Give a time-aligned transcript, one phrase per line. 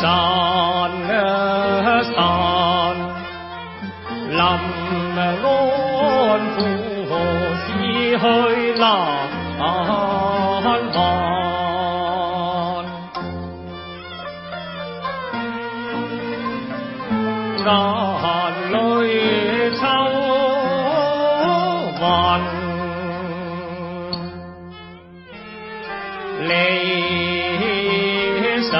[0.00, 0.02] 山
[1.08, 2.14] 啊山，
[4.30, 4.40] 冷
[5.16, 5.46] 安孤
[7.08, 7.10] 鸿
[7.60, 7.64] 死
[8.18, 8.22] 去
[8.78, 8.82] 难
[9.58, 9.62] 还，
[17.64, 17.68] 眼
[18.72, 18.74] 泪
[19.70, 19.82] 秋
[21.98, 22.04] 痕，
[26.46, 26.50] 离
[28.70, 28.72] 愁。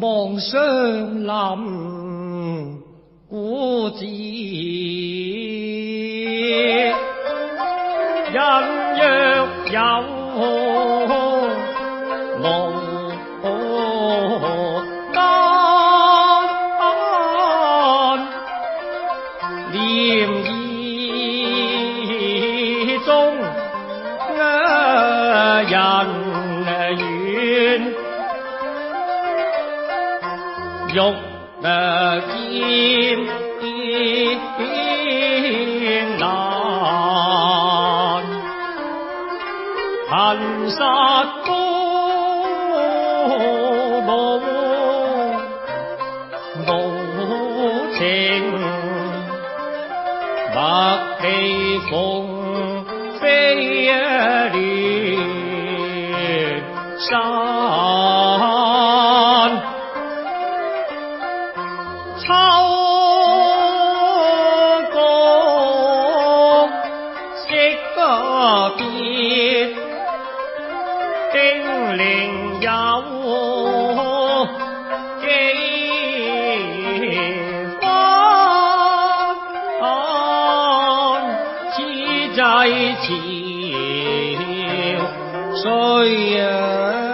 [0.00, 0.58] 望相
[1.26, 2.82] 林
[3.28, 4.06] 古寺，
[8.32, 8.42] 人
[8.96, 9.02] 若
[9.70, 9.80] 有
[11.06, 11.20] 路。
[25.68, 26.29] 人。
[30.92, 30.98] 玉
[31.62, 33.18] 勒剑
[33.60, 33.62] 天
[34.58, 34.68] 边
[40.08, 40.36] 寒
[41.44, 41.48] 孤
[46.66, 46.68] 独
[47.16, 47.18] 无
[47.96, 48.00] 情
[50.54, 50.58] 马
[51.20, 51.24] 蹄
[51.88, 51.94] 风
[53.20, 53.24] 飞
[53.92, 54.50] 而
[56.98, 57.39] 山
[83.20, 85.00] 飘
[85.62, 87.09] 水呀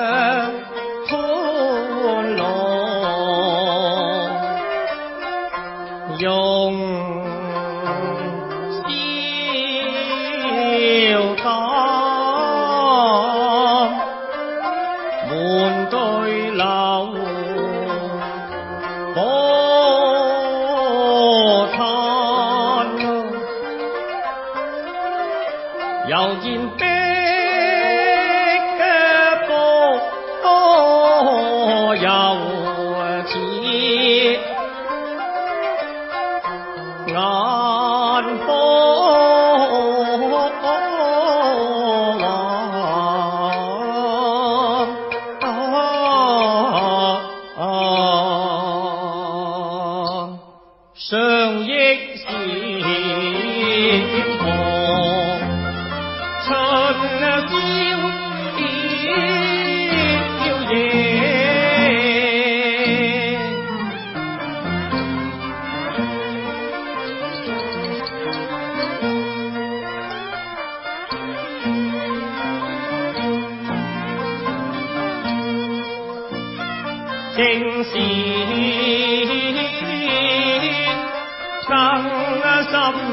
[26.09, 26.85] 又见碧
[29.49, 30.01] 波
[30.41, 32.56] 多悠。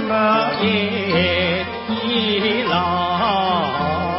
[0.08, 4.13] 那夜已老。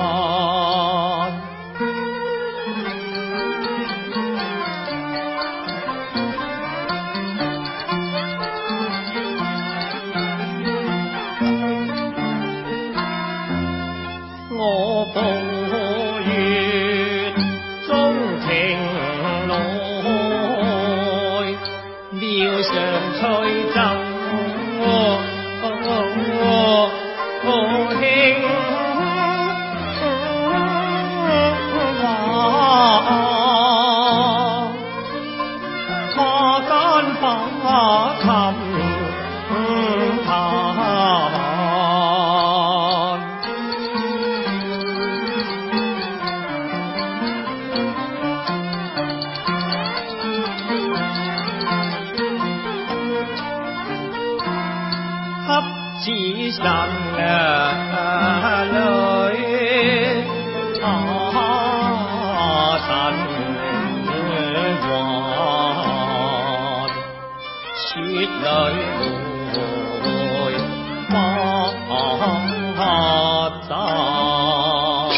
[55.47, 55.65] hấp
[56.05, 57.15] chỉ rằng
[58.73, 59.37] lời
[60.81, 61.33] thọ
[62.89, 63.27] sanh
[64.83, 65.29] hoàn
[67.77, 68.75] suýt lời
[70.35, 70.53] rồi
[71.13, 71.89] mong
[72.77, 75.11] họ tan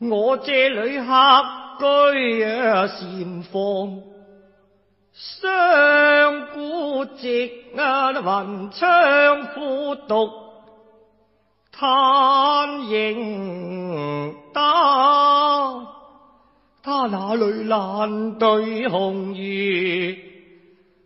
[0.00, 1.44] ngõ chế lưỡi hát
[1.80, 2.42] cơi
[3.00, 4.17] xiêm phong
[5.18, 10.30] 相顾夕啊，云窗苦读，
[11.72, 14.60] 叹影得。
[16.82, 17.06] 他？
[17.08, 20.16] 那里难对红月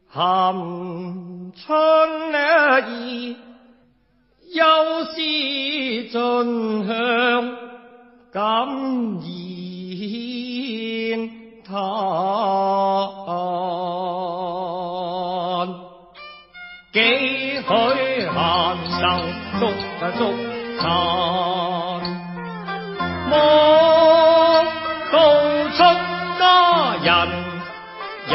[0.09, 0.55] 含
[1.56, 1.73] 春
[2.91, 3.35] 意，
[4.53, 5.14] 又是
[6.09, 7.56] 尽向
[8.31, 8.69] 感
[9.23, 9.31] 言。
[11.64, 11.73] 叹，
[19.62, 19.75] 愁足
[20.19, 20.35] 足
[20.81, 20.82] 叹，
[23.31, 23.32] 莫
[25.12, 25.14] 道
[25.70, 25.79] 出
[26.37, 26.43] 家
[27.05, 27.06] 人
[28.26, 28.35] 犹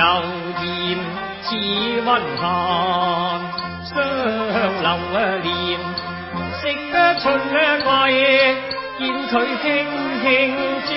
[0.62, 0.64] 嫌
[1.42, 1.48] 似
[2.06, 2.48] 温寒，
[3.84, 3.92] 相
[4.82, 4.88] 留
[5.44, 5.52] 念，
[6.62, 6.64] 食
[6.94, 7.60] 得春味，
[8.98, 9.66] 见佢轻
[10.22, 10.26] 轻
[10.86, 10.90] 嗟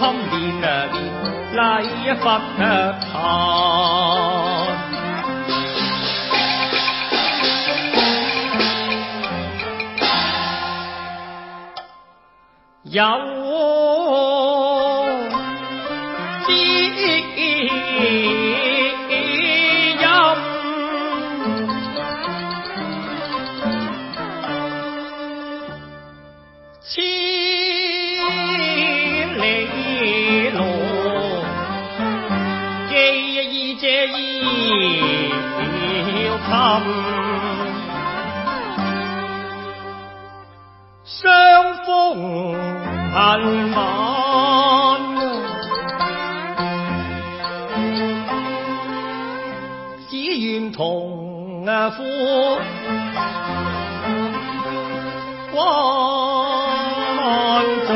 [0.00, 0.96] 那年啊年
[1.80, 1.82] 礼
[2.20, 2.24] 佛
[3.00, 3.02] 谈，
[12.84, 12.88] 有。
[12.88, 12.96] 相
[50.78, 52.02] 同呼
[55.52, 55.58] 欢
[57.88, 57.90] 聚，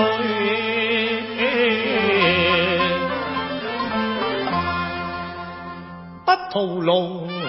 [6.24, 7.46] 不屠龙门。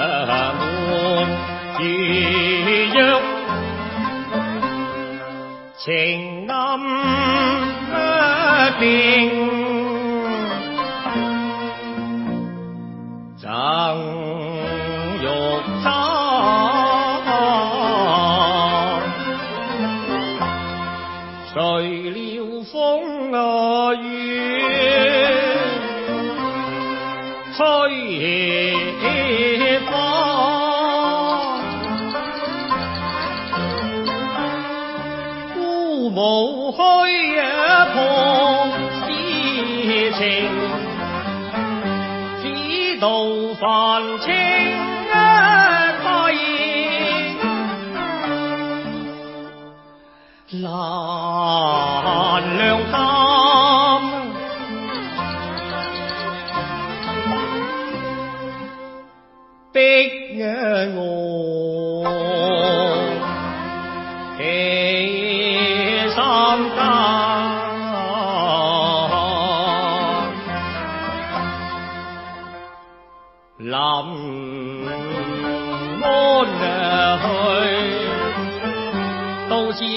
[1.80, 1.83] 如
[2.94, 3.01] 若
[5.80, 6.80] 情暗
[8.80, 9.53] 定，
[43.04, 43.19] 只道
[43.60, 44.31] 凡情
[46.02, 46.07] 归，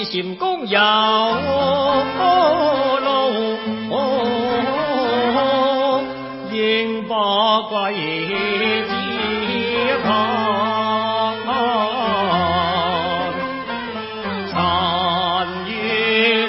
[0.09, 0.79] 禅公有
[3.01, 3.57] 路
[6.53, 8.85] 应把怪爷
[10.01, 10.07] 看
[14.49, 14.55] 残
[15.67, 16.47] 月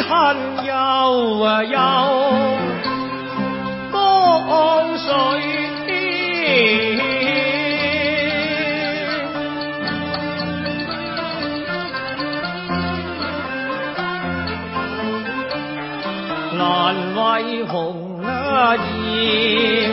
[0.00, 0.72] 恨悠
[1.64, 1.76] 悠，
[3.92, 3.96] 江
[4.98, 5.06] 水
[5.86, 5.88] 天，
[16.56, 16.60] 难
[17.14, 17.18] 为
[17.64, 17.74] 红
[18.22, 19.87] 颜。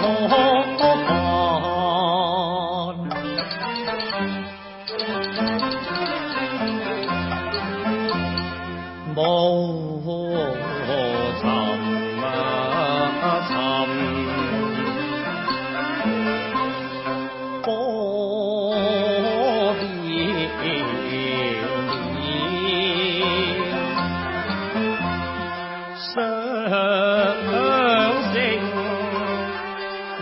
[0.00, 0.49] 红红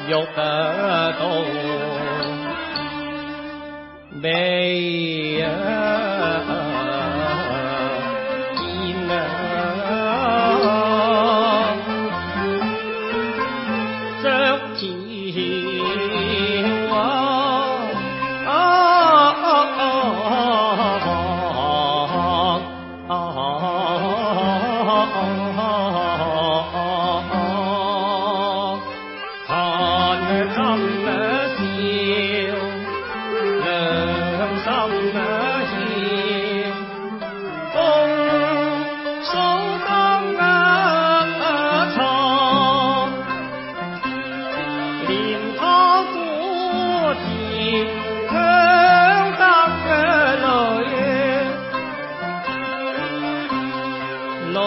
[0.08, 1.44] dục ờ, tổ
[4.22, 5.17] đề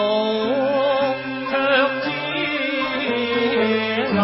[0.02, 1.14] 红
[1.50, 1.52] 墙
[2.02, 2.06] 之
[4.14, 4.20] 难，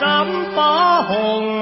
[0.00, 0.02] 怎
[0.56, 0.58] 把
[1.02, 1.59] 红？